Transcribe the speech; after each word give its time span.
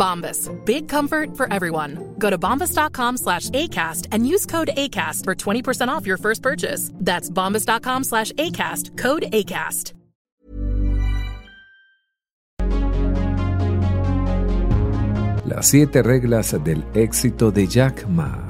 Bombas. 0.00 0.48
Big 0.64 0.88
comfort 0.88 1.36
for 1.36 1.46
everyone. 1.52 2.14
Go 2.18 2.30
to 2.30 2.38
bombas.com 2.38 3.18
slash 3.18 3.50
ACAST 3.50 4.08
and 4.12 4.26
use 4.26 4.46
code 4.46 4.70
ACAST 4.76 5.24
for 5.24 5.34
20% 5.34 5.88
off 5.88 6.06
your 6.06 6.16
first 6.16 6.42
purchase. 6.42 6.90
That's 6.94 7.28
bombas.com 7.28 8.04
slash 8.04 8.32
ACAST. 8.32 8.96
Code 8.96 9.26
ACAST. 9.32 9.92
Las 15.46 15.66
siete 15.66 16.02
reglas 16.02 16.56
del 16.62 16.84
éxito 16.94 17.50
de 17.50 17.66
Jack 17.66 18.06
Ma. 18.06 18.46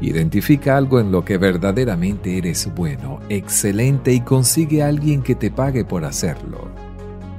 Identifica 0.00 0.76
algo 0.76 0.98
en 0.98 1.12
lo 1.12 1.24
que 1.24 1.38
verdaderamente 1.38 2.36
eres 2.36 2.68
bueno, 2.74 3.20
excelente 3.28 4.12
y 4.12 4.20
consigue 4.20 4.82
a 4.82 4.88
alguien 4.88 5.22
que 5.22 5.36
te 5.36 5.52
pague 5.52 5.84
por 5.84 6.04
hacerlo. 6.04 6.87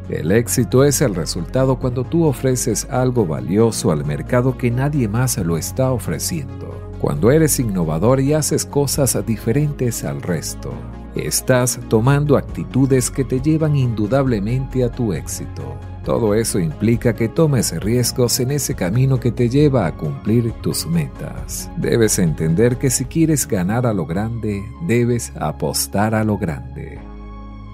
El 0.10 0.32
éxito 0.32 0.84
es 0.84 1.02
el 1.02 1.14
resultado 1.14 1.78
cuando 1.78 2.04
tú 2.04 2.26
ofreces 2.26 2.88
algo 2.90 3.28
valioso 3.28 3.92
al 3.92 4.04
mercado 4.06 4.58
que 4.58 4.72
nadie 4.72 5.08
más 5.08 5.38
lo 5.38 5.56
está 5.56 5.92
ofreciendo. 5.92 6.76
Cuando 7.00 7.32
eres 7.32 7.60
innovador 7.60 8.20
y 8.20 8.34
haces 8.34 8.66
cosas 8.66 9.18
diferentes 9.26 10.04
al 10.04 10.22
resto, 10.22 10.74
estás 11.16 11.80
tomando 11.90 12.38
actitudes 12.38 13.12
que 13.12 13.24
te 13.24 13.40
llevan 13.40 13.76
indudablemente 13.76 14.84
a 14.84 14.92
tu 14.92 15.14
éxito. 15.14 15.78
Todo 16.04 16.34
eso 16.34 16.60
implica 16.60 17.14
que 17.14 17.30
tomes 17.30 17.80
riesgos 17.80 18.40
en 18.40 18.52
ese 18.52 18.74
camino 18.74 19.20
que 19.20 19.32
te 19.32 19.48
lleva 19.48 19.86
a 19.86 19.96
cumplir 19.96 20.52
tus 20.54 20.88
metas. 20.88 21.70
Debes 21.78 22.18
entender 22.18 22.78
que 22.78 22.90
si 22.90 23.06
quieres 23.06 23.48
ganar 23.48 23.86
a 23.86 23.94
lo 23.94 24.06
grande, 24.06 24.64
debes 24.88 25.32
apostar 25.36 26.16
a 26.16 26.24
lo 26.24 26.38
grande. 26.38 27.09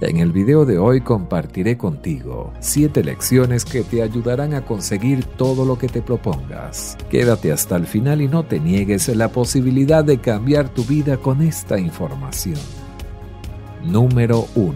En 0.01 0.17
el 0.17 0.33
video 0.33 0.65
de 0.65 0.77
hoy 0.77 0.99
compartiré 0.99 1.77
contigo 1.77 2.51
7 2.59 3.01
lecciones 3.01 3.63
que 3.63 3.81
te 3.81 4.01
ayudarán 4.01 4.53
a 4.53 4.65
conseguir 4.65 5.23
todo 5.23 5.63
lo 5.63 5.77
que 5.77 5.87
te 5.87 6.01
propongas. 6.01 6.97
Quédate 7.09 7.53
hasta 7.53 7.77
el 7.77 7.87
final 7.87 8.21
y 8.21 8.27
no 8.27 8.43
te 8.43 8.59
niegues 8.59 9.07
la 9.15 9.29
posibilidad 9.29 10.03
de 10.03 10.19
cambiar 10.19 10.67
tu 10.67 10.83
vida 10.83 11.15
con 11.15 11.41
esta 11.41 11.79
información. 11.79 12.59
Número 13.85 14.47
1. 14.55 14.75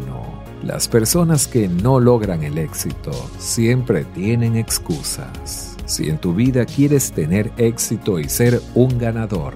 Las 0.64 0.88
personas 0.88 1.48
que 1.48 1.68
no 1.68 2.00
logran 2.00 2.44
el 2.44 2.58
éxito 2.58 3.12
siempre 3.38 4.06
tienen 4.06 4.56
excusas. 4.56 5.76
Si 5.84 6.08
en 6.08 6.18
tu 6.18 6.34
vida 6.34 6.66
quieres 6.66 7.12
tener 7.12 7.52
éxito 7.58 8.20
y 8.20 8.30
ser 8.30 8.62
un 8.74 8.98
ganador, 8.98 9.56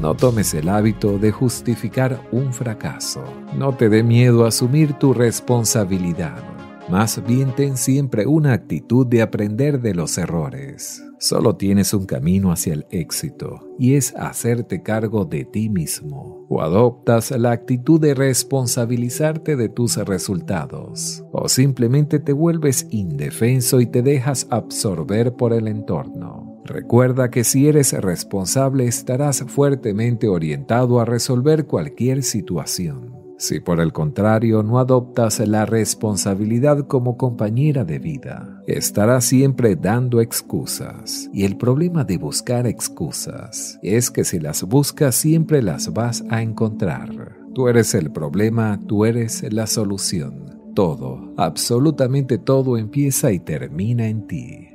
no 0.00 0.14
tomes 0.14 0.52
el 0.54 0.68
hábito 0.68 1.18
de 1.18 1.30
justificar 1.30 2.20
un 2.32 2.52
fracaso. 2.52 3.24
No 3.56 3.74
te 3.74 3.88
dé 3.88 4.02
miedo 4.02 4.44
asumir 4.44 4.94
tu 4.94 5.14
responsabilidad. 5.14 6.42
Más 6.90 7.22
bien 7.26 7.54
ten 7.56 7.78
siempre 7.78 8.26
una 8.26 8.52
actitud 8.52 9.06
de 9.06 9.22
aprender 9.22 9.80
de 9.80 9.94
los 9.94 10.18
errores. 10.18 11.02
Solo 11.18 11.56
tienes 11.56 11.94
un 11.94 12.04
camino 12.04 12.52
hacia 12.52 12.74
el 12.74 12.86
éxito 12.90 13.70
y 13.78 13.94
es 13.94 14.14
hacerte 14.14 14.82
cargo 14.82 15.24
de 15.24 15.46
ti 15.46 15.70
mismo. 15.70 16.44
O 16.50 16.60
adoptas 16.60 17.30
la 17.30 17.52
actitud 17.52 17.98
de 17.98 18.12
responsabilizarte 18.12 19.56
de 19.56 19.70
tus 19.70 19.96
resultados 19.96 21.24
o 21.32 21.48
simplemente 21.48 22.18
te 22.18 22.34
vuelves 22.34 22.86
indefenso 22.90 23.80
y 23.80 23.86
te 23.86 24.02
dejas 24.02 24.46
absorber 24.50 25.34
por 25.34 25.54
el 25.54 25.68
entorno. 25.68 26.43
Recuerda 26.64 27.30
que 27.30 27.44
si 27.44 27.68
eres 27.68 27.92
responsable 27.92 28.86
estarás 28.86 29.44
fuertemente 29.46 30.28
orientado 30.28 30.98
a 30.98 31.04
resolver 31.04 31.66
cualquier 31.66 32.22
situación. 32.22 33.24
Si 33.36 33.60
por 33.60 33.80
el 33.80 33.92
contrario 33.92 34.62
no 34.62 34.78
adoptas 34.78 35.40
la 35.40 35.66
responsabilidad 35.66 36.86
como 36.86 37.18
compañera 37.18 37.84
de 37.84 37.98
vida, 37.98 38.62
estarás 38.66 39.24
siempre 39.24 39.76
dando 39.76 40.20
excusas. 40.20 41.28
Y 41.32 41.44
el 41.44 41.56
problema 41.56 42.04
de 42.04 42.16
buscar 42.16 42.66
excusas 42.66 43.78
es 43.82 44.10
que 44.10 44.24
si 44.24 44.38
las 44.38 44.62
buscas 44.62 45.16
siempre 45.16 45.62
las 45.62 45.92
vas 45.92 46.24
a 46.30 46.42
encontrar. 46.42 47.36
Tú 47.54 47.68
eres 47.68 47.94
el 47.94 48.10
problema, 48.10 48.80
tú 48.86 49.04
eres 49.04 49.44
la 49.52 49.66
solución. 49.66 50.72
Todo, 50.74 51.34
absolutamente 51.36 52.38
todo 52.38 52.78
empieza 52.78 53.32
y 53.32 53.40
termina 53.40 54.08
en 54.08 54.26
ti. 54.26 54.73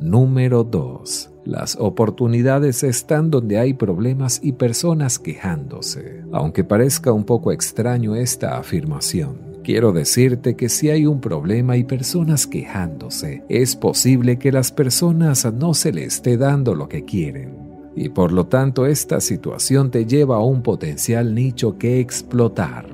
Número 0.00 0.64
2. 0.64 1.30
Las 1.44 1.76
oportunidades 1.78 2.82
están 2.84 3.30
donde 3.30 3.58
hay 3.58 3.74
problemas 3.74 4.40
y 4.42 4.52
personas 4.52 5.18
quejándose. 5.18 6.22
Aunque 6.32 6.64
parezca 6.64 7.12
un 7.12 7.24
poco 7.24 7.52
extraño 7.52 8.16
esta 8.16 8.56
afirmación, 8.56 9.58
quiero 9.62 9.92
decirte 9.92 10.56
que 10.56 10.70
si 10.70 10.88
hay 10.88 11.04
un 11.04 11.20
problema 11.20 11.76
y 11.76 11.84
personas 11.84 12.46
quejándose, 12.46 13.44
es 13.50 13.76
posible 13.76 14.38
que 14.38 14.52
las 14.52 14.72
personas 14.72 15.46
no 15.52 15.74
se 15.74 15.92
le 15.92 16.04
esté 16.04 16.38
dando 16.38 16.74
lo 16.74 16.88
que 16.88 17.04
quieren. 17.04 17.58
Y 17.94 18.08
por 18.08 18.32
lo 18.32 18.46
tanto 18.46 18.86
esta 18.86 19.20
situación 19.20 19.90
te 19.90 20.06
lleva 20.06 20.36
a 20.36 20.44
un 20.44 20.62
potencial 20.62 21.34
nicho 21.34 21.76
que 21.76 22.00
explotar. 22.00 22.86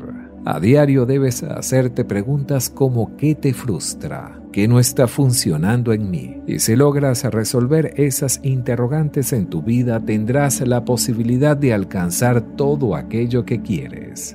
A 0.45 0.59
diario 0.59 1.07
debes 1.07 1.45
hacerte 1.45 2.05
preguntas 2.05 2.69
como 2.69 3.17
¿qué 3.17 3.37
te 3.37 3.55
frustra? 3.55 4.41
¿Qué 4.57 4.69
no 4.69 4.81
está 4.81 5.07
funcionando 5.07 5.93
en 5.93 6.11
mí? 6.11 6.41
Y 6.47 6.61
si 6.61 6.77
logras 6.77 7.25
resolver 7.25 7.93
esas 7.99 8.41
interrogantes 8.43 9.35
en 9.35 9.49
tu 9.49 9.61
vida, 9.61 10.01
tendrás 10.01 10.63
la 10.63 10.83
posibilidad 10.83 11.55
de 11.55 11.75
alcanzar 11.75 12.41
todo 12.41 12.97
aquello 12.97 13.45
que 13.45 13.61
quieres. 13.61 14.35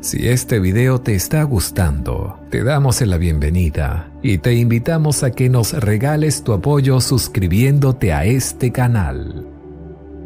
Si 0.00 0.26
este 0.26 0.58
video 0.58 1.02
te 1.02 1.14
está 1.14 1.42
gustando, 1.42 2.40
te 2.48 2.64
damos 2.64 3.02
la 3.02 3.18
bienvenida 3.18 4.10
y 4.22 4.38
te 4.38 4.54
invitamos 4.54 5.22
a 5.22 5.32
que 5.32 5.50
nos 5.50 5.74
regales 5.74 6.42
tu 6.42 6.54
apoyo 6.54 6.98
suscribiéndote 6.98 8.10
a 8.14 8.24
este 8.24 8.72
canal. 8.72 9.46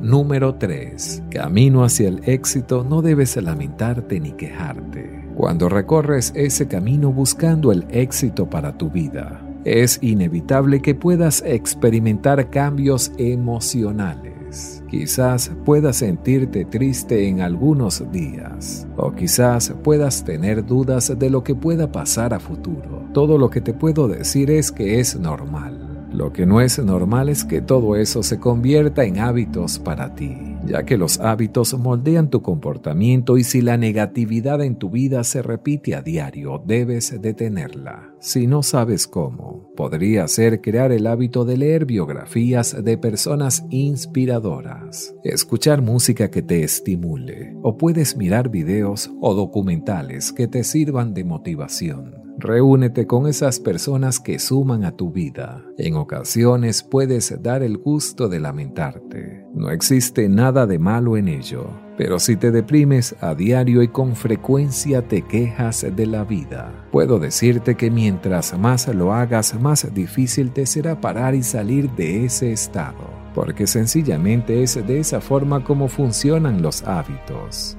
Número 0.00 0.54
3. 0.54 1.24
Camino 1.32 1.82
hacia 1.82 2.06
el 2.06 2.20
éxito 2.26 2.86
no 2.88 3.02
debes 3.02 3.34
lamentarte 3.42 4.20
ni 4.20 4.30
quejarte. 4.34 5.17
Cuando 5.38 5.68
recorres 5.68 6.32
ese 6.34 6.66
camino 6.66 7.12
buscando 7.12 7.70
el 7.70 7.86
éxito 7.90 8.50
para 8.50 8.76
tu 8.76 8.90
vida, 8.90 9.40
es 9.64 10.00
inevitable 10.02 10.82
que 10.82 10.96
puedas 10.96 11.44
experimentar 11.46 12.50
cambios 12.50 13.12
emocionales. 13.18 14.82
Quizás 14.90 15.52
puedas 15.64 15.98
sentirte 15.98 16.64
triste 16.64 17.28
en 17.28 17.40
algunos 17.40 18.02
días 18.10 18.88
o 18.96 19.12
quizás 19.12 19.72
puedas 19.84 20.24
tener 20.24 20.66
dudas 20.66 21.16
de 21.16 21.30
lo 21.30 21.44
que 21.44 21.54
pueda 21.54 21.92
pasar 21.92 22.34
a 22.34 22.40
futuro. 22.40 23.04
Todo 23.14 23.38
lo 23.38 23.48
que 23.48 23.60
te 23.60 23.72
puedo 23.72 24.08
decir 24.08 24.50
es 24.50 24.72
que 24.72 24.98
es 24.98 25.16
normal. 25.20 26.08
Lo 26.12 26.32
que 26.32 26.46
no 26.46 26.60
es 26.60 26.80
normal 26.80 27.28
es 27.28 27.44
que 27.44 27.60
todo 27.60 27.94
eso 27.94 28.24
se 28.24 28.40
convierta 28.40 29.04
en 29.04 29.20
hábitos 29.20 29.78
para 29.78 30.16
ti. 30.16 30.57
Ya 30.68 30.84
que 30.84 30.98
los 30.98 31.18
hábitos 31.20 31.76
moldean 31.78 32.30
tu 32.30 32.42
comportamiento 32.42 33.38
y 33.38 33.44
si 33.44 33.62
la 33.62 33.76
negatividad 33.76 34.62
en 34.62 34.76
tu 34.76 34.90
vida 34.90 35.24
se 35.24 35.42
repite 35.42 35.94
a 35.94 36.02
diario, 36.02 36.62
debes 36.64 37.20
detenerla. 37.20 38.12
Si 38.20 38.46
no 38.46 38.62
sabes 38.62 39.06
cómo, 39.06 39.72
podría 39.76 40.28
ser 40.28 40.60
crear 40.60 40.92
el 40.92 41.06
hábito 41.06 41.44
de 41.44 41.56
leer 41.56 41.86
biografías 41.86 42.84
de 42.84 42.98
personas 42.98 43.64
inspiradoras, 43.70 45.14
escuchar 45.24 45.82
música 45.82 46.30
que 46.30 46.42
te 46.42 46.62
estimule, 46.62 47.56
o 47.62 47.76
puedes 47.76 48.16
mirar 48.16 48.50
videos 48.50 49.10
o 49.20 49.34
documentales 49.34 50.32
que 50.32 50.48
te 50.48 50.64
sirvan 50.64 51.14
de 51.14 51.24
motivación. 51.24 52.17
Reúnete 52.40 53.08
con 53.08 53.26
esas 53.26 53.58
personas 53.58 54.20
que 54.20 54.38
suman 54.38 54.84
a 54.84 54.92
tu 54.92 55.10
vida. 55.10 55.64
En 55.76 55.96
ocasiones 55.96 56.84
puedes 56.84 57.42
dar 57.42 57.64
el 57.64 57.78
gusto 57.78 58.28
de 58.28 58.38
lamentarte. 58.38 59.44
No 59.54 59.70
existe 59.70 60.28
nada 60.28 60.64
de 60.64 60.78
malo 60.78 61.16
en 61.16 61.26
ello. 61.26 61.68
Pero 61.96 62.20
si 62.20 62.36
te 62.36 62.52
deprimes 62.52 63.16
a 63.20 63.34
diario 63.34 63.82
y 63.82 63.88
con 63.88 64.14
frecuencia 64.14 65.08
te 65.08 65.22
quejas 65.22 65.84
de 65.96 66.06
la 66.06 66.22
vida, 66.22 66.86
puedo 66.92 67.18
decirte 67.18 67.74
que 67.74 67.90
mientras 67.90 68.56
más 68.56 68.86
lo 68.94 69.12
hagas, 69.12 69.60
más 69.60 69.92
difícil 69.92 70.52
te 70.52 70.64
será 70.64 71.00
parar 71.00 71.34
y 71.34 71.42
salir 71.42 71.90
de 71.90 72.24
ese 72.24 72.52
estado, 72.52 73.10
porque 73.34 73.66
sencillamente 73.66 74.62
es 74.62 74.74
de 74.86 75.00
esa 75.00 75.20
forma 75.20 75.64
como 75.64 75.88
funcionan 75.88 76.62
los 76.62 76.84
hábitos. 76.84 77.77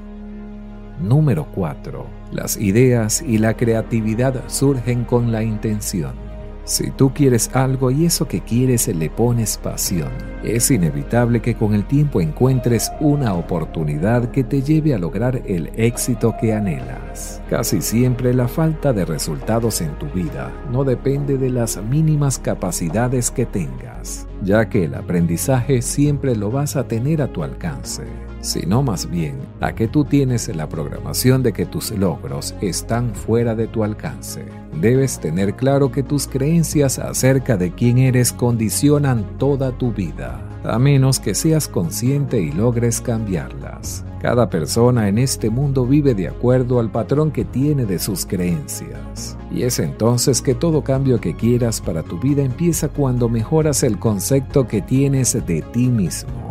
Número 1.00 1.48
4. 1.56 2.06
Las 2.31 2.57
ideas 2.57 3.22
y 3.22 3.38
la 3.38 3.56
creatividad 3.56 4.44
surgen 4.48 5.06
con 5.06 5.31
la 5.31 5.44
intención. 5.44 6.30
Si 6.69 6.92
tú 6.92 7.12
quieres 7.16 7.50
algo 7.56 7.90
y 7.90 8.06
eso 8.06 8.28
que 8.28 8.42
quieres 8.42 8.88
le 8.90 9.10
pones 9.10 9.57
pasión, 9.57 10.12
es 10.44 10.69
inevitable 10.69 11.42
que 11.42 11.56
con 11.56 11.74
el 11.74 11.86
tiempo 11.86 12.22
encuentres 12.22 12.92
una 13.00 13.34
oportunidad 13.34 14.30
que 14.30 14.44
te 14.44 14.62
lleve 14.62 14.94
a 14.94 15.00
lograr 15.00 15.42
el 15.48 15.72
éxito 15.75 16.36
que 16.40 16.54
anhelas. 16.54 17.42
Casi 17.50 17.81
siempre 17.81 18.36
la 18.36 18.48
falta 18.48 18.94
de 18.94 19.04
resultados 19.04 19.81
en 19.81 19.98
tu 19.98 20.06
vida 20.07 20.51
no 20.72 20.84
depende 20.84 21.40
de 21.40 21.50
las 21.50 21.81
mínimas 21.81 22.38
capacidades 22.38 23.31
que 23.31 23.48
tengas, 23.48 24.28
ya 24.44 24.69
que 24.69 24.86
el 24.86 24.95
aprendizaje 24.95 25.81
siempre 25.81 26.36
lo 26.36 26.51
vas 26.51 26.75
a 26.75 26.88
tener 26.88 27.21
a 27.21 27.27
tu 27.27 27.44
alcance 27.44 28.03
sino 28.41 28.81
más 28.81 29.09
bien 29.09 29.38
a 29.59 29.74
que 29.74 29.88
tú 29.88 30.06
tienes 30.06 30.53
la 30.56 30.69
programación 30.69 31.44
de 31.44 31.53
que 31.53 31.65
tus 31.65 31.91
logros 31.91 32.56
están 32.62 33.13
fuera 33.13 33.56
de 33.56 33.68
tu 33.68 33.83
alcance. 33.83 34.45
Debes 34.80 35.19
tener 35.19 35.56
claro 35.56 35.91
que 35.91 36.03
tus 36.03 36.27
creencias 36.27 37.00
acerca 37.00 37.57
de 37.57 37.71
quién 37.71 37.97
eres 37.97 38.31
condicionan 38.31 39.25
toda 39.38 39.71
tu 39.71 39.91
vida, 39.91 40.41
a 40.64 40.78
menos 40.80 41.20
que 41.20 41.36
seas 41.36 41.68
consciente 41.68 42.42
y 42.42 42.52
logres 42.52 43.02
cambiarlas. 43.02 44.04
Cada 44.22 44.50
persona 44.50 45.08
en 45.08 45.18
este 45.18 45.50
mundo 45.50 45.86
vive 45.86 46.14
de 46.14 46.28
acuerdo 46.28 46.80
al 46.80 46.92
patrón 46.92 47.32
que 47.32 47.46
tiene 47.46 47.86
de 47.86 48.00
sus 48.00 48.26
creencias. 48.26 49.38
Y 49.50 49.64
es 49.64 49.80
entonces 49.80 50.42
que 50.42 50.56
todo 50.56 50.84
cambio 50.84 51.22
que 51.22 51.36
quieras 51.36 51.80
para 51.80 52.04
tu 52.04 52.20
vida 52.20 52.44
empieza 52.44 52.90
cuando 52.90 53.30
mejoras 53.30 53.82
el 53.84 53.98
concepto 53.98 54.68
que 54.68 54.82
tienes 54.82 55.34
de 55.46 55.62
ti 55.62 55.88
mismo. 55.88 56.50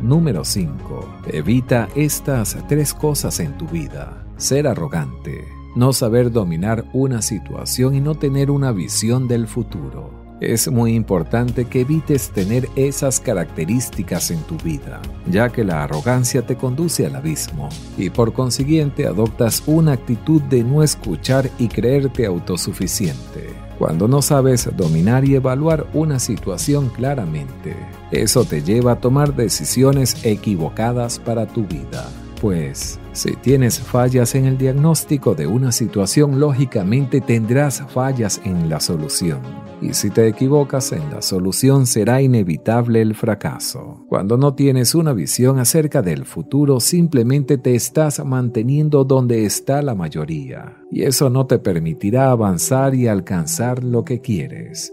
Número 0.00 0.44
5. 0.44 1.24
Evita 1.26 1.88
estas 1.96 2.56
tres 2.68 2.94
cosas 2.94 3.40
en 3.40 3.58
tu 3.58 3.66
vida. 3.66 4.24
Ser 4.36 4.66
arrogante, 4.66 5.44
no 5.74 5.92
saber 5.92 6.30
dominar 6.30 6.84
una 6.92 7.20
situación 7.20 7.94
y 7.96 8.00
no 8.00 8.14
tener 8.14 8.50
una 8.50 8.72
visión 8.72 9.28
del 9.28 9.46
futuro. 9.46 10.19
Es 10.40 10.70
muy 10.70 10.94
importante 10.94 11.66
que 11.66 11.82
evites 11.82 12.30
tener 12.30 12.66
esas 12.74 13.20
características 13.20 14.30
en 14.30 14.40
tu 14.44 14.56
vida, 14.56 15.02
ya 15.30 15.50
que 15.50 15.64
la 15.64 15.84
arrogancia 15.84 16.46
te 16.46 16.56
conduce 16.56 17.04
al 17.04 17.16
abismo 17.16 17.68
y 17.98 18.08
por 18.08 18.32
consiguiente 18.32 19.06
adoptas 19.06 19.62
una 19.66 19.92
actitud 19.92 20.40
de 20.40 20.64
no 20.64 20.82
escuchar 20.82 21.50
y 21.58 21.68
creerte 21.68 22.24
autosuficiente 22.24 23.48
cuando 23.78 24.08
no 24.08 24.22
sabes 24.22 24.68
dominar 24.76 25.26
y 25.26 25.34
evaluar 25.34 25.86
una 25.92 26.18
situación 26.18 26.88
claramente. 26.88 27.76
Eso 28.10 28.44
te 28.44 28.62
lleva 28.62 28.92
a 28.92 29.00
tomar 29.00 29.34
decisiones 29.34 30.24
equivocadas 30.24 31.18
para 31.18 31.46
tu 31.46 31.64
vida. 31.66 32.08
Pues, 32.40 32.98
si 33.12 33.36
tienes 33.36 33.78
fallas 33.78 34.34
en 34.34 34.46
el 34.46 34.56
diagnóstico 34.56 35.34
de 35.34 35.46
una 35.46 35.72
situación, 35.72 36.40
lógicamente 36.40 37.20
tendrás 37.20 37.82
fallas 37.90 38.40
en 38.44 38.68
la 38.68 38.80
solución. 38.80 39.69
Y 39.82 39.94
si 39.94 40.10
te 40.10 40.28
equivocas 40.28 40.92
en 40.92 41.10
la 41.10 41.22
solución, 41.22 41.86
será 41.86 42.20
inevitable 42.20 43.00
el 43.00 43.14
fracaso. 43.14 44.04
Cuando 44.08 44.36
no 44.36 44.54
tienes 44.54 44.94
una 44.94 45.14
visión 45.14 45.58
acerca 45.58 46.02
del 46.02 46.26
futuro, 46.26 46.80
simplemente 46.80 47.56
te 47.56 47.74
estás 47.74 48.22
manteniendo 48.24 49.04
donde 49.04 49.44
está 49.46 49.80
la 49.80 49.94
mayoría. 49.94 50.76
Y 50.90 51.02
eso 51.02 51.30
no 51.30 51.46
te 51.46 51.58
permitirá 51.58 52.30
avanzar 52.30 52.94
y 52.94 53.06
alcanzar 53.06 53.82
lo 53.82 54.04
que 54.04 54.20
quieres. 54.20 54.92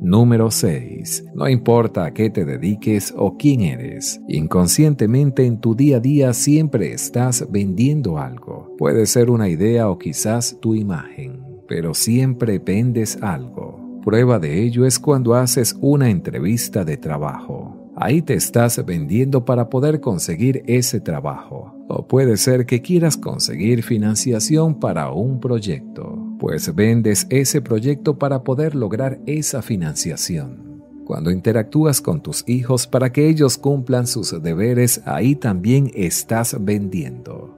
Número 0.00 0.50
6. 0.50 1.24
No 1.34 1.48
importa 1.48 2.04
a 2.04 2.14
qué 2.14 2.30
te 2.30 2.44
dediques 2.44 3.12
o 3.16 3.36
quién 3.36 3.62
eres, 3.62 4.20
inconscientemente 4.28 5.46
en 5.46 5.60
tu 5.60 5.74
día 5.74 5.96
a 5.96 6.00
día 6.00 6.32
siempre 6.32 6.92
estás 6.92 7.46
vendiendo 7.50 8.18
algo. 8.18 8.74
Puede 8.78 9.06
ser 9.06 9.30
una 9.30 9.48
idea 9.48 9.88
o 9.88 9.98
quizás 9.98 10.58
tu 10.60 10.74
imagen, 10.74 11.42
pero 11.66 11.94
siempre 11.94 12.58
vendes 12.58 13.20
algo. 13.22 13.85
Prueba 14.06 14.38
de 14.38 14.62
ello 14.62 14.86
es 14.86 14.98
cuando 14.98 15.34
haces 15.34 15.76
una 15.82 16.08
entrevista 16.08 16.86
de 16.86 16.96
trabajo. 16.96 17.92
Ahí 17.94 18.22
te 18.22 18.32
estás 18.32 18.82
vendiendo 18.86 19.44
para 19.44 19.68
poder 19.68 20.00
conseguir 20.00 20.62
ese 20.66 21.00
trabajo. 21.00 21.74
O 21.88 22.06
puede 22.06 22.38
ser 22.38 22.64
que 22.64 22.80
quieras 22.80 23.18
conseguir 23.18 23.82
financiación 23.82 24.80
para 24.80 25.10
un 25.10 25.40
proyecto 25.40 26.26
pues 26.38 26.74
vendes 26.74 27.26
ese 27.30 27.60
proyecto 27.62 28.18
para 28.18 28.42
poder 28.42 28.74
lograr 28.74 29.18
esa 29.26 29.62
financiación. 29.62 30.82
Cuando 31.04 31.30
interactúas 31.30 32.00
con 32.00 32.20
tus 32.20 32.44
hijos 32.48 32.86
para 32.86 33.12
que 33.12 33.28
ellos 33.28 33.58
cumplan 33.58 34.06
sus 34.06 34.42
deberes, 34.42 35.02
ahí 35.04 35.36
también 35.36 35.90
estás 35.94 36.56
vendiendo. 36.60 37.56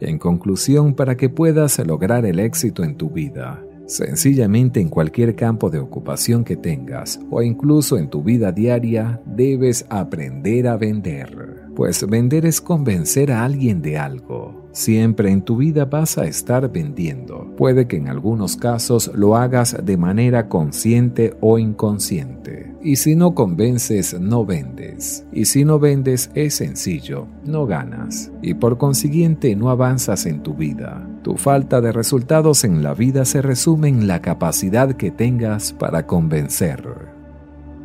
En 0.00 0.18
conclusión, 0.18 0.94
para 0.94 1.16
que 1.16 1.28
puedas 1.28 1.78
lograr 1.84 2.24
el 2.24 2.38
éxito 2.38 2.84
en 2.84 2.96
tu 2.96 3.10
vida, 3.10 3.62
sencillamente 3.90 4.80
en 4.80 4.88
cualquier 4.88 5.34
campo 5.34 5.68
de 5.68 5.78
ocupación 5.78 6.44
que 6.44 6.56
tengas 6.56 7.20
o 7.30 7.42
incluso 7.42 7.98
en 7.98 8.08
tu 8.08 8.22
vida 8.22 8.52
diaria, 8.52 9.20
debes 9.26 9.84
aprender 9.90 10.68
a 10.68 10.76
vender. 10.76 11.66
Pues 11.74 12.06
vender 12.08 12.46
es 12.46 12.60
convencer 12.60 13.32
a 13.32 13.44
alguien 13.44 13.82
de 13.82 13.98
algo 13.98 14.60
Siempre 14.72 15.32
en 15.32 15.42
tu 15.42 15.56
vida 15.56 15.84
vas 15.84 16.16
a 16.16 16.26
estar 16.26 16.70
vendiendo. 16.70 17.52
Puede 17.56 17.88
que 17.88 17.96
en 17.96 18.08
algunos 18.08 18.56
casos 18.56 19.10
lo 19.14 19.36
hagas 19.36 19.76
de 19.82 19.96
manera 19.96 20.48
consciente 20.48 21.36
o 21.40 21.58
inconsciente. 21.58 22.72
Y 22.82 22.96
si 22.96 23.16
no 23.16 23.34
convences, 23.34 24.18
no 24.18 24.46
vendes. 24.46 25.26
Y 25.32 25.46
si 25.46 25.64
no 25.64 25.80
vendes, 25.80 26.30
es 26.34 26.54
sencillo, 26.54 27.26
no 27.44 27.66
ganas. 27.66 28.30
Y 28.42 28.54
por 28.54 28.78
consiguiente 28.78 29.56
no 29.56 29.70
avanzas 29.70 30.24
en 30.26 30.42
tu 30.42 30.54
vida. 30.54 31.09
Tu 31.22 31.36
falta 31.36 31.82
de 31.82 31.92
resultados 31.92 32.64
en 32.64 32.82
la 32.82 32.94
vida 32.94 33.26
se 33.26 33.42
resume 33.42 33.88
en 33.88 34.06
la 34.06 34.22
capacidad 34.22 34.94
que 34.94 35.10
tengas 35.10 35.74
para 35.74 36.06
convencer. 36.06 36.82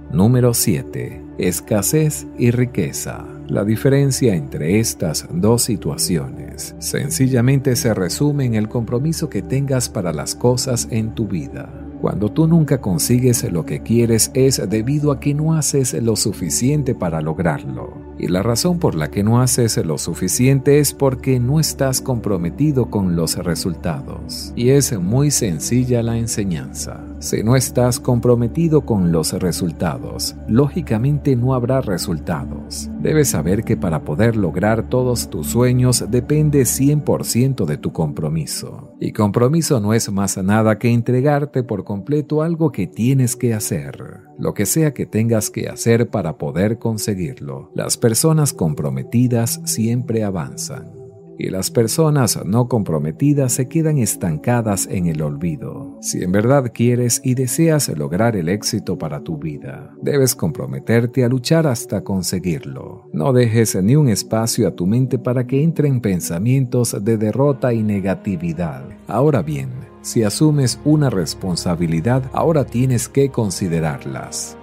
Número 0.09 0.53
7. 0.53 1.21
Escasez 1.37 2.27
y 2.37 2.51
riqueza. 2.51 3.25
La 3.49 3.65
diferencia 3.65 4.35
entre 4.35 4.79
estas 4.79 5.27
dos 5.29 5.63
situaciones 5.63 6.75
sencillamente 6.79 7.75
se 7.75 7.93
resume 7.93 8.45
en 8.45 8.55
el 8.55 8.69
compromiso 8.69 9.29
que 9.29 9.41
tengas 9.41 9.89
para 9.89 10.13
las 10.13 10.33
cosas 10.33 10.87
en 10.89 11.13
tu 11.13 11.27
vida. 11.27 11.69
Cuando 11.99 12.31
tú 12.31 12.47
nunca 12.47 12.79
consigues 12.79 13.43
lo 13.51 13.65
que 13.65 13.81
quieres 13.81 14.31
es 14.33 14.61
debido 14.69 15.11
a 15.11 15.19
que 15.19 15.33
no 15.33 15.55
haces 15.55 15.93
lo 16.01 16.15
suficiente 16.15 16.95
para 16.95 17.21
lograrlo. 17.21 18.14
Y 18.17 18.27
la 18.27 18.41
razón 18.41 18.79
por 18.79 18.95
la 18.95 19.11
que 19.11 19.23
no 19.23 19.41
haces 19.41 19.77
lo 19.85 19.97
suficiente 19.97 20.79
es 20.79 20.93
porque 20.93 21.39
no 21.39 21.59
estás 21.59 22.01
comprometido 22.01 22.89
con 22.89 23.15
los 23.15 23.35
resultados. 23.37 24.53
Y 24.55 24.69
es 24.69 24.97
muy 24.97 25.31
sencilla 25.31 26.01
la 26.01 26.17
enseñanza. 26.17 27.03
Si 27.19 27.43
no 27.43 27.55
estás 27.55 27.99
comprometido 27.99 28.81
con 28.85 29.11
los 29.11 29.33
resultados, 29.33 30.35
lógicamente 30.47 31.35
no 31.35 31.53
habrá 31.53 31.81
resultados. 31.81 32.89
Debes 33.01 33.29
saber 33.29 33.63
que 33.63 33.77
para 33.77 34.03
poder 34.03 34.35
lograr 34.35 34.89
todos 34.89 35.29
tus 35.29 35.47
sueños 35.47 36.05
depende 36.09 36.61
100% 36.61 37.65
de 37.65 37.77
tu 37.77 37.91
compromiso. 37.91 38.95
Y 38.99 39.11
compromiso 39.11 39.79
no 39.79 39.93
es 39.93 40.11
más 40.11 40.37
nada 40.37 40.77
que 40.77 40.91
entregarte 40.91 41.63
por 41.63 41.83
completo 41.83 42.41
algo 42.41 42.71
que 42.71 42.87
tienes 42.87 43.35
que 43.35 43.53
hacer. 43.53 44.21
Lo 44.37 44.53
que 44.53 44.65
sea 44.65 44.93
que 44.93 45.05
tengas 45.05 45.49
que 45.49 45.69
hacer 45.69 46.09
para 46.09 46.37
poder 46.37 46.77
conseguirlo, 46.77 47.71
personas 48.05 48.53
comprometidas 48.53 49.59
siempre 49.63 50.23
avanzan. 50.23 50.93
y 51.39 51.49
las 51.49 51.71
personas 51.71 52.39
no 52.45 52.67
comprometidas 52.69 53.51
se 53.51 53.67
quedan 53.67 53.97
estancadas 53.97 54.87
en 54.89 55.07
el 55.07 55.23
olvido. 55.23 55.97
Si 56.01 56.23
en 56.23 56.31
verdad 56.31 56.71
quieres 56.71 57.19
y 57.23 57.33
deseas 57.33 57.89
lograr 57.89 58.35
el 58.35 58.47
éxito 58.47 58.99
para 58.99 59.21
tu 59.21 59.39
vida, 59.39 59.91
debes 60.03 60.35
comprometerte 60.35 61.25
a 61.25 61.27
luchar 61.27 61.65
hasta 61.65 62.03
conseguirlo. 62.03 63.09
No 63.11 63.33
dejes 63.33 63.75
ni 63.83 63.95
un 63.95 64.07
espacio 64.07 64.67
a 64.67 64.75
tu 64.75 64.85
mente 64.85 65.17
para 65.17 65.47
que 65.47 65.63
entren 65.63 65.99
pensamientos 65.99 66.95
de 67.03 67.17
derrota 67.17 67.73
y 67.73 67.81
negatividad. 67.81 68.85
Ahora 69.07 69.41
bien, 69.41 69.71
si 70.03 70.21
asumes 70.21 70.79
una 70.85 71.09
responsabilidad, 71.09 72.21
ahora 72.33 72.65
tienes 72.65 73.09
que 73.09 73.29
considerarlas. 73.29 74.57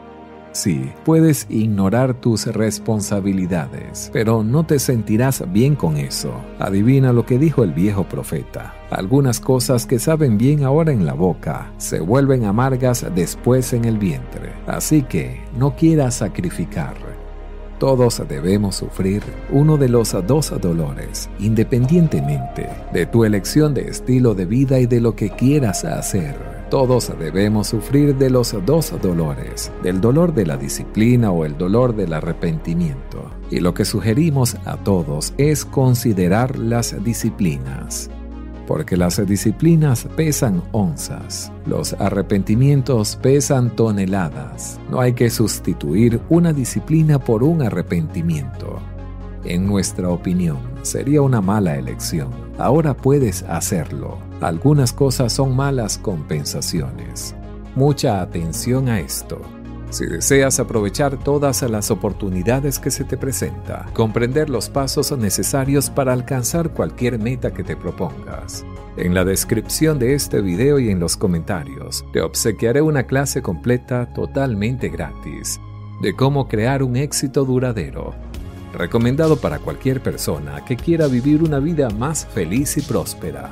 Sí, 0.52 0.92
puedes 1.04 1.47
ignorar 1.49 2.12
tus 2.12 2.47
responsabilidades, 2.47 4.11
pero 4.12 4.44
no 4.44 4.64
te 4.66 4.78
sentirás 4.78 5.42
bien 5.50 5.75
con 5.75 5.97
eso. 5.97 6.35
Adivina 6.59 7.12
lo 7.14 7.25
que 7.25 7.38
dijo 7.38 7.64
el 7.64 7.73
viejo 7.73 8.04
profeta. 8.04 8.75
Algunas 8.90 9.40
cosas 9.40 9.87
que 9.87 9.99
saben 9.99 10.37
bien 10.37 10.62
ahora 10.62 10.92
en 10.92 11.06
la 11.06 11.14
boca 11.14 11.73
se 11.78 12.00
vuelven 12.00 12.44
amargas 12.44 13.06
después 13.14 13.73
en 13.73 13.87
el 13.87 13.97
vientre. 13.97 14.52
Así 14.66 15.02
que 15.02 15.40
no 15.56 15.75
quieras 15.75 16.16
sacrificar. 16.16 16.97
Todos 17.78 18.23
debemos 18.28 18.76
sufrir 18.76 19.23
uno 19.50 19.78
de 19.78 19.88
los 19.88 20.14
dos 20.26 20.52
dolores, 20.61 21.30
independientemente 21.40 22.68
de 22.92 23.06
tu 23.06 23.25
elección 23.25 23.73
de 23.75 23.88
estilo 23.88 24.35
de 24.35 24.44
vida 24.44 24.78
y 24.78 24.87
de 24.87 25.00
lo 25.00 25.16
que 25.16 25.30
quieras 25.30 25.85
hacer. 25.85 26.51
Todos 26.72 27.12
debemos 27.18 27.66
sufrir 27.66 28.16
de 28.16 28.30
los 28.30 28.56
dos 28.64 28.94
dolores, 29.02 29.70
del 29.82 30.00
dolor 30.00 30.32
de 30.32 30.46
la 30.46 30.56
disciplina 30.56 31.30
o 31.30 31.44
el 31.44 31.58
dolor 31.58 31.94
del 31.94 32.14
arrepentimiento. 32.14 33.30
Y 33.50 33.60
lo 33.60 33.74
que 33.74 33.84
sugerimos 33.84 34.56
a 34.64 34.78
todos 34.78 35.34
es 35.36 35.66
considerar 35.66 36.58
las 36.58 37.04
disciplinas. 37.04 38.08
Porque 38.66 38.96
las 38.96 39.22
disciplinas 39.26 40.08
pesan 40.16 40.62
onzas, 40.72 41.52
los 41.66 41.92
arrepentimientos 41.92 43.16
pesan 43.16 43.76
toneladas. 43.76 44.80
No 44.90 44.98
hay 44.98 45.12
que 45.12 45.28
sustituir 45.28 46.22
una 46.30 46.54
disciplina 46.54 47.18
por 47.18 47.42
un 47.42 47.60
arrepentimiento. 47.60 48.78
En 49.44 49.66
nuestra 49.66 50.08
opinión, 50.08 50.56
sería 50.80 51.20
una 51.20 51.42
mala 51.42 51.76
elección. 51.76 52.30
Ahora 52.56 52.96
puedes 52.96 53.42
hacerlo 53.42 54.31
algunas 54.42 54.92
cosas 54.92 55.32
son 55.32 55.54
malas 55.54 55.99
compensaciones. 55.99 57.34
Mucha 57.76 58.20
atención 58.20 58.88
a 58.88 59.00
esto. 59.00 59.40
Si 59.90 60.06
deseas 60.06 60.58
aprovechar 60.58 61.22
todas 61.22 61.62
las 61.62 61.90
oportunidades 61.90 62.78
que 62.78 62.90
se 62.90 63.04
te 63.04 63.16
presenta, 63.16 63.87
comprender 63.92 64.50
los 64.50 64.68
pasos 64.68 65.16
necesarios 65.16 65.90
para 65.90 66.12
alcanzar 66.12 66.70
cualquier 66.70 67.18
meta 67.18 67.52
que 67.52 67.62
te 67.62 67.76
propongas. 67.76 68.64
En 68.96 69.14
la 69.14 69.25
descripción 69.25 69.99
de 69.99 70.14
este 70.14 70.40
video 70.40 70.78
y 70.78 70.90
en 70.90 70.99
los 70.99 71.16
comentarios 71.16 72.04
te 72.12 72.20
obsequiaré 72.20 72.82
una 72.82 73.04
clase 73.04 73.42
completa 73.42 74.12
totalmente 74.12 74.88
gratis 74.88 75.61
de 76.00 76.16
cómo 76.16 76.49
crear 76.49 76.82
un 76.82 76.96
éxito 76.96 77.44
duradero, 77.44 78.12
recomendado 78.75 79.37
para 79.37 79.61
cualquier 79.61 80.02
persona 80.02 80.64
que 80.64 80.76
quiera 80.76 81.06
vivir 81.06 81.42
una 81.42 81.58
vida 81.58 81.90
más 81.90 82.26
feliz 82.26 82.76
y 82.76 82.80
próspera. 82.82 83.50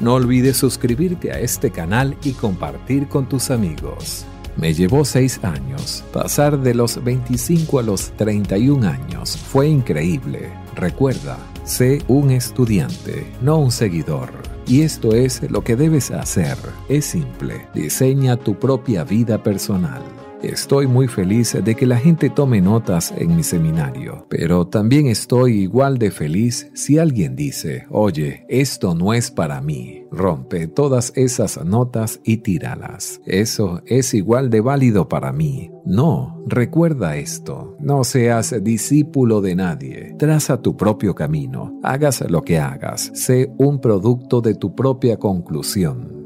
No 0.00 0.14
olvides 0.14 0.56
suscribirte 0.56 1.30
a 1.30 1.38
este 1.38 1.70
canal 1.70 2.16
y 2.24 2.32
compartir 2.32 3.06
con 3.06 3.28
tus 3.28 3.50
amigos. 3.50 4.24
Me 4.56 4.72
llevó 4.72 5.04
6 5.04 5.44
años. 5.44 6.02
Pasar 6.12 6.58
de 6.58 6.74
los 6.74 7.04
25 7.04 7.78
a 7.78 7.82
los 7.82 8.10
31 8.12 8.88
años 8.88 9.36
fue 9.36 9.68
increíble. 9.68 10.50
Recuerda, 10.74 11.38
sé 11.64 12.02
un 12.08 12.30
estudiante, 12.30 13.30
no 13.42 13.58
un 13.58 13.70
seguidor. 13.70 14.30
Y 14.66 14.82
esto 14.82 15.12
es 15.12 15.42
lo 15.50 15.62
que 15.62 15.76
debes 15.76 16.10
hacer. 16.10 16.56
Es 16.88 17.04
simple. 17.04 17.66
Diseña 17.74 18.36
tu 18.36 18.58
propia 18.58 19.04
vida 19.04 19.42
personal. 19.42 20.02
Estoy 20.42 20.86
muy 20.86 21.06
feliz 21.06 21.56
de 21.62 21.74
que 21.74 21.84
la 21.84 21.98
gente 21.98 22.30
tome 22.30 22.62
notas 22.62 23.12
en 23.16 23.36
mi 23.36 23.42
seminario, 23.42 24.26
pero 24.30 24.66
también 24.66 25.06
estoy 25.06 25.60
igual 25.60 25.98
de 25.98 26.10
feliz 26.10 26.70
si 26.72 26.98
alguien 26.98 27.36
dice, 27.36 27.86
oye, 27.90 28.46
esto 28.48 28.94
no 28.94 29.12
es 29.12 29.30
para 29.30 29.60
mí. 29.60 30.04
Rompe 30.10 30.66
todas 30.66 31.12
esas 31.14 31.62
notas 31.64 32.20
y 32.24 32.38
tíralas. 32.38 33.20
Eso 33.26 33.82
es 33.86 34.14
igual 34.14 34.48
de 34.48 34.60
válido 34.60 35.08
para 35.08 35.30
mí. 35.32 35.70
No, 35.84 36.42
recuerda 36.46 37.16
esto. 37.16 37.76
No 37.78 38.02
seas 38.02 38.54
discípulo 38.62 39.40
de 39.40 39.54
nadie. 39.54 40.14
Traza 40.18 40.62
tu 40.62 40.76
propio 40.76 41.14
camino. 41.14 41.78
Hagas 41.82 42.28
lo 42.28 42.42
que 42.42 42.58
hagas. 42.58 43.10
Sé 43.14 43.52
un 43.58 43.80
producto 43.80 44.40
de 44.40 44.54
tu 44.54 44.74
propia 44.74 45.18
conclusión. 45.18 46.19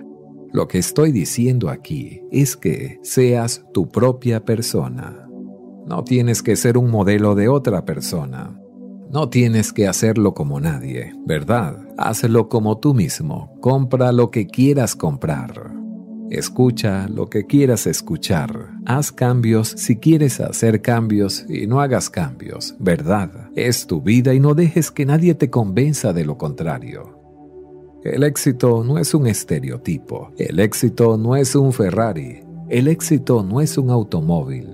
Lo 0.54 0.68
que 0.68 0.78
estoy 0.78 1.10
diciendo 1.10 1.68
aquí 1.68 2.22
es 2.30 2.56
que 2.56 3.00
seas 3.02 3.64
tu 3.74 3.88
propia 3.88 4.44
persona. 4.44 5.28
No 5.84 6.04
tienes 6.04 6.44
que 6.44 6.54
ser 6.54 6.78
un 6.78 6.92
modelo 6.92 7.34
de 7.34 7.48
otra 7.48 7.84
persona. 7.84 8.56
No 9.10 9.28
tienes 9.28 9.72
que 9.72 9.88
hacerlo 9.88 10.32
como 10.32 10.60
nadie, 10.60 11.12
¿verdad? 11.26 11.84
Hazlo 11.98 12.48
como 12.48 12.78
tú 12.78 12.94
mismo. 12.94 13.52
Compra 13.60 14.12
lo 14.12 14.30
que 14.30 14.46
quieras 14.46 14.94
comprar. 14.94 15.72
Escucha 16.30 17.08
lo 17.08 17.28
que 17.28 17.46
quieras 17.46 17.88
escuchar. 17.88 18.70
Haz 18.86 19.10
cambios 19.10 19.74
si 19.76 19.96
quieres 19.96 20.38
hacer 20.38 20.82
cambios 20.82 21.44
y 21.48 21.66
no 21.66 21.80
hagas 21.80 22.10
cambios, 22.10 22.76
¿verdad? 22.78 23.50
Es 23.56 23.88
tu 23.88 24.02
vida 24.02 24.32
y 24.34 24.38
no 24.38 24.54
dejes 24.54 24.92
que 24.92 25.04
nadie 25.04 25.34
te 25.34 25.50
convenza 25.50 26.12
de 26.12 26.24
lo 26.24 26.38
contrario. 26.38 27.13
El 28.04 28.22
éxito 28.22 28.84
no 28.84 28.98
es 28.98 29.14
un 29.14 29.26
estereotipo, 29.26 30.30
el 30.36 30.60
éxito 30.60 31.16
no 31.16 31.36
es 31.36 31.54
un 31.56 31.72
Ferrari, 31.72 32.42
el 32.68 32.86
éxito 32.86 33.42
no 33.42 33.62
es 33.62 33.78
un 33.78 33.88
automóvil, 33.88 34.68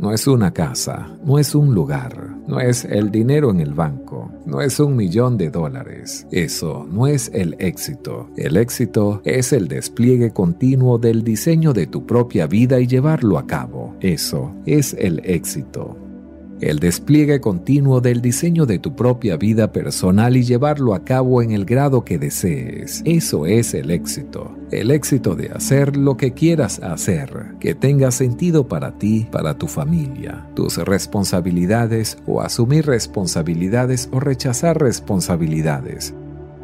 no 0.00 0.14
es 0.14 0.26
una 0.26 0.50
casa, 0.54 1.14
no 1.26 1.38
es 1.38 1.54
un 1.54 1.74
lugar, 1.74 2.38
no 2.46 2.58
es 2.58 2.86
el 2.86 3.10
dinero 3.10 3.50
en 3.50 3.60
el 3.60 3.74
banco, 3.74 4.32
no 4.46 4.62
es 4.62 4.80
un 4.80 4.96
millón 4.96 5.36
de 5.36 5.50
dólares. 5.50 6.26
Eso 6.30 6.86
no 6.90 7.06
es 7.06 7.30
el 7.34 7.54
éxito. 7.58 8.30
El 8.38 8.56
éxito 8.56 9.20
es 9.26 9.52
el 9.52 9.68
despliegue 9.68 10.30
continuo 10.30 10.96
del 10.96 11.24
diseño 11.24 11.74
de 11.74 11.86
tu 11.86 12.06
propia 12.06 12.46
vida 12.46 12.80
y 12.80 12.86
llevarlo 12.86 13.36
a 13.36 13.46
cabo. 13.46 13.94
Eso 14.00 14.54
es 14.64 14.94
el 14.94 15.20
éxito 15.22 16.07
el 16.60 16.80
despliegue 16.80 17.40
continuo 17.40 18.00
del 18.00 18.20
diseño 18.20 18.66
de 18.66 18.80
tu 18.80 18.96
propia 18.96 19.36
vida 19.36 19.72
personal 19.72 20.36
y 20.36 20.42
llevarlo 20.42 20.94
a 20.94 21.04
cabo 21.04 21.40
en 21.40 21.52
el 21.52 21.64
grado 21.64 22.04
que 22.04 22.18
desees. 22.18 23.02
Eso 23.04 23.46
es 23.46 23.74
el 23.74 23.92
éxito. 23.92 24.56
El 24.72 24.90
éxito 24.90 25.36
de 25.36 25.50
hacer 25.50 25.96
lo 25.96 26.16
que 26.16 26.32
quieras 26.32 26.80
hacer, 26.80 27.54
que 27.60 27.74
tenga 27.74 28.10
sentido 28.10 28.66
para 28.66 28.98
ti, 28.98 29.28
para 29.30 29.56
tu 29.56 29.68
familia, 29.68 30.48
tus 30.54 30.78
responsabilidades 30.78 32.18
o 32.26 32.40
asumir 32.40 32.86
responsabilidades 32.86 34.08
o 34.12 34.18
rechazar 34.18 34.80
responsabilidades. 34.80 36.12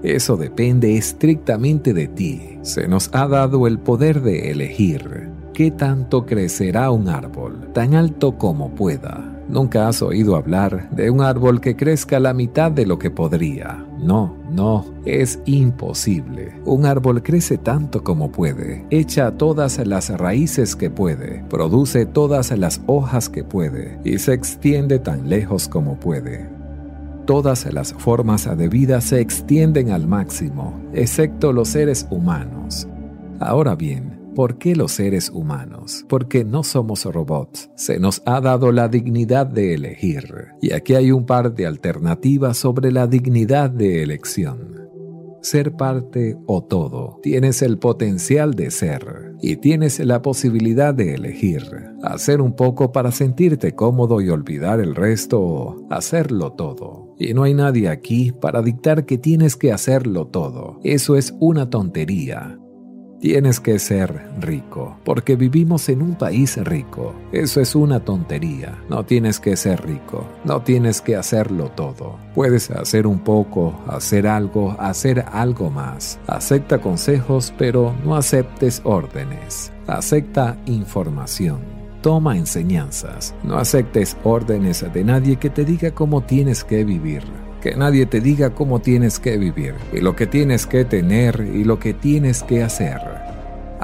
Eso 0.02 0.36
depende 0.36 0.96
estrictamente 0.96 1.94
de 1.94 2.08
ti. 2.08 2.58
Se 2.62 2.88
nos 2.88 3.10
ha 3.12 3.28
dado 3.28 3.66
el 3.66 3.78
poder 3.78 4.22
de 4.22 4.50
elegir. 4.50 5.30
¿Qué 5.54 5.70
tanto 5.70 6.26
crecerá 6.26 6.90
un 6.90 7.08
árbol? 7.08 7.70
Tan 7.72 7.94
alto 7.94 8.36
como 8.36 8.74
pueda 8.74 9.33
Nunca 9.48 9.88
has 9.88 10.00
oído 10.00 10.36
hablar 10.36 10.88
de 10.90 11.10
un 11.10 11.20
árbol 11.20 11.60
que 11.60 11.76
crezca 11.76 12.18
la 12.18 12.32
mitad 12.32 12.70
de 12.70 12.86
lo 12.86 12.98
que 12.98 13.10
podría. 13.10 13.84
No, 14.00 14.36
no, 14.50 14.86
es 15.04 15.38
imposible. 15.44 16.54
Un 16.64 16.86
árbol 16.86 17.22
crece 17.22 17.58
tanto 17.58 18.02
como 18.02 18.32
puede, 18.32 18.86
echa 18.90 19.32
todas 19.32 19.78
las 19.86 20.10
raíces 20.10 20.74
que 20.74 20.90
puede, 20.90 21.44
produce 21.50 22.06
todas 22.06 22.56
las 22.56 22.80
hojas 22.86 23.28
que 23.28 23.44
puede 23.44 23.98
y 24.04 24.18
se 24.18 24.32
extiende 24.32 24.98
tan 24.98 25.28
lejos 25.28 25.68
como 25.68 25.96
puede. 26.00 26.48
Todas 27.26 27.72
las 27.72 27.94
formas 27.94 28.44
de 28.56 28.68
vida 28.68 29.00
se 29.00 29.20
extienden 29.20 29.90
al 29.90 30.06
máximo, 30.06 30.74
excepto 30.92 31.52
los 31.52 31.68
seres 31.68 32.06
humanos. 32.10 32.86
Ahora 33.40 33.74
bien, 33.74 34.13
¿Por 34.34 34.58
qué 34.58 34.74
los 34.74 34.92
seres 34.92 35.30
humanos? 35.30 36.04
Porque 36.08 36.44
no 36.44 36.64
somos 36.64 37.04
robots. 37.04 37.70
Se 37.76 38.00
nos 38.00 38.20
ha 38.26 38.40
dado 38.40 38.72
la 38.72 38.88
dignidad 38.88 39.46
de 39.46 39.74
elegir. 39.74 40.48
Y 40.60 40.72
aquí 40.72 40.94
hay 40.94 41.12
un 41.12 41.24
par 41.24 41.54
de 41.54 41.66
alternativas 41.66 42.56
sobre 42.56 42.90
la 42.90 43.06
dignidad 43.06 43.70
de 43.70 44.02
elección. 44.02 44.88
Ser 45.40 45.76
parte 45.76 46.36
o 46.46 46.64
todo. 46.64 47.20
Tienes 47.22 47.62
el 47.62 47.78
potencial 47.78 48.54
de 48.54 48.70
ser 48.72 49.34
y 49.40 49.56
tienes 49.56 50.00
la 50.00 50.20
posibilidad 50.22 50.94
de 50.94 51.14
elegir. 51.14 51.62
Hacer 52.02 52.40
un 52.40 52.56
poco 52.56 52.90
para 52.90 53.12
sentirte 53.12 53.74
cómodo 53.74 54.20
y 54.20 54.30
olvidar 54.30 54.80
el 54.80 54.96
resto 54.96 55.40
o 55.40 55.86
hacerlo 55.90 56.54
todo. 56.54 57.14
Y 57.18 57.34
no 57.34 57.44
hay 57.44 57.54
nadie 57.54 57.88
aquí 57.88 58.32
para 58.32 58.62
dictar 58.62 59.04
que 59.04 59.18
tienes 59.18 59.54
que 59.54 59.70
hacerlo 59.70 60.26
todo. 60.26 60.80
Eso 60.82 61.14
es 61.14 61.34
una 61.38 61.70
tontería. 61.70 62.58
Tienes 63.24 63.58
que 63.58 63.78
ser 63.78 64.20
rico, 64.38 64.98
porque 65.02 65.34
vivimos 65.34 65.88
en 65.88 66.02
un 66.02 66.14
país 66.14 66.58
rico. 66.62 67.14
Eso 67.32 67.62
es 67.62 67.74
una 67.74 68.00
tontería. 68.00 68.78
No 68.90 69.06
tienes 69.06 69.40
que 69.40 69.56
ser 69.56 69.82
rico, 69.82 70.26
no 70.44 70.60
tienes 70.60 71.00
que 71.00 71.16
hacerlo 71.16 71.70
todo. 71.70 72.18
Puedes 72.34 72.70
hacer 72.70 73.06
un 73.06 73.20
poco, 73.20 73.80
hacer 73.86 74.26
algo, 74.26 74.76
hacer 74.78 75.24
algo 75.32 75.70
más. 75.70 76.18
Acepta 76.26 76.82
consejos, 76.82 77.54
pero 77.56 77.94
no 78.04 78.14
aceptes 78.14 78.82
órdenes. 78.84 79.72
Acepta 79.86 80.58
información. 80.66 81.60
Toma 82.02 82.36
enseñanzas. 82.36 83.34
No 83.42 83.56
aceptes 83.56 84.18
órdenes 84.22 84.84
de 84.92 85.02
nadie 85.02 85.36
que 85.36 85.48
te 85.48 85.64
diga 85.64 85.92
cómo 85.92 86.20
tienes 86.24 86.62
que 86.62 86.84
vivir 86.84 87.22
que 87.64 87.76
nadie 87.76 88.04
te 88.04 88.20
diga 88.20 88.50
cómo 88.50 88.80
tienes 88.80 89.18
que 89.18 89.38
vivir 89.38 89.74
y 89.90 90.00
lo 90.02 90.14
que 90.14 90.26
tienes 90.26 90.66
que 90.66 90.84
tener 90.84 91.48
y 91.54 91.64
lo 91.64 91.78
que 91.78 91.94
tienes 91.94 92.42
que 92.42 92.62
hacer. 92.62 93.13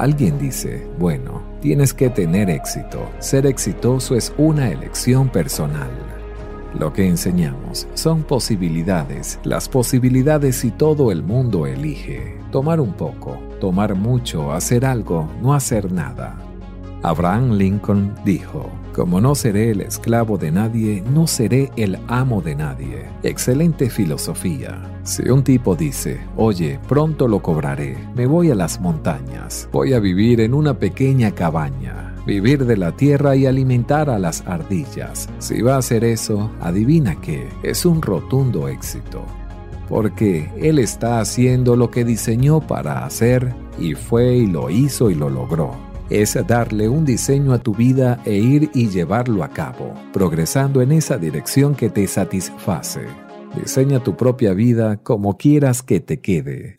Alguien 0.01 0.39
dice, 0.39 0.89
bueno, 0.99 1.43
tienes 1.61 1.93
que 1.93 2.09
tener 2.09 2.49
éxito. 2.49 3.07
Ser 3.19 3.45
exitoso 3.45 4.17
es 4.17 4.33
una 4.39 4.71
elección 4.71 5.29
personal. 5.29 5.91
Lo 6.73 6.91
que 6.95 7.07
enseñamos 7.07 7.87
son 7.93 8.23
posibilidades, 8.23 9.39
las 9.45 9.69
posibilidades 9.69 10.65
y 10.65 10.71
todo 10.71 11.13
el 11.13 11.23
mundo 11.23 11.67
elige. 11.67 12.39
Tomar 12.51 12.81
un 12.81 12.95
poco, 12.95 13.39
tomar 13.61 13.95
mucho, 13.95 14.53
hacer 14.53 14.87
algo, 14.87 15.29
no 15.43 15.53
hacer 15.53 15.93
nada. 15.93 16.35
Abraham 17.03 17.59
Lincoln 17.59 18.15
dijo, 18.25 18.71
como 18.93 19.21
no 19.21 19.35
seré 19.35 19.71
el 19.71 19.81
esclavo 19.81 20.37
de 20.37 20.51
nadie, 20.51 21.03
no 21.13 21.27
seré 21.27 21.71
el 21.77 21.99
amo 22.09 22.43
de 22.43 22.55
nadie. 22.55 23.07
Excelente 23.23 23.89
filosofía. 23.89 24.81
Si 25.05 25.29
un 25.29 25.45
tipo 25.45 25.77
dice, 25.77 26.21
oye, 26.37 26.79
pronto 26.89 27.29
lo 27.29 27.41
cobraré, 27.41 27.97
me 28.15 28.27
voy 28.27 28.51
a 28.51 28.55
las 28.55 28.81
montañas, 28.81 29.69
voy 29.73 29.93
a 29.93 30.01
vivir 30.01 30.41
en 30.41 30.55
una 30.55 30.79
pequeña 30.79 31.33
cabaña, 31.33 32.15
vivir 32.27 32.65
de 32.67 32.77
la 32.77 32.93
tierra 32.93 33.37
y 33.37 33.47
alimentar 33.47 34.11
a 34.11 34.19
las 34.19 34.47
ardillas. 34.47 35.29
Si 35.39 35.63
va 35.63 35.77
a 35.77 35.79
hacer 35.79 36.05
eso, 36.05 36.51
adivina 36.61 37.21
que 37.21 37.49
es 37.63 37.85
un 37.85 38.03
rotundo 38.03 38.69
éxito. 38.69 39.25
Porque 39.89 40.49
él 40.57 40.79
está 40.79 41.21
haciendo 41.21 41.75
lo 41.75 41.91
que 41.91 42.05
diseñó 42.05 42.61
para 42.61 43.05
hacer 43.05 43.55
y 43.79 43.95
fue 43.95 44.37
y 44.37 44.47
lo 44.47 44.71
hizo 44.71 45.11
y 45.11 45.17
lo 45.17 45.29
logró 45.29 45.90
es 46.11 46.37
darle 46.47 46.89
un 46.89 47.05
diseño 47.05 47.53
a 47.53 47.59
tu 47.59 47.75
vida 47.75 48.21
e 48.25 48.35
ir 48.35 48.71
y 48.75 48.89
llevarlo 48.89 49.45
a 49.45 49.49
cabo, 49.49 49.95
progresando 50.13 50.83
en 50.83 50.93
esa 50.93 51.17
dirección 51.17 51.75
que 51.75 51.89
te 51.89 52.07
satisface. 52.07 53.07
Diseña 53.57 54.03
tu 54.03 54.17
propia 54.17 54.53
vida 54.53 54.97
como 54.99 55.37
quieras 55.37 55.83
que 55.83 56.01
te 56.01 56.21
quede. 56.21 56.79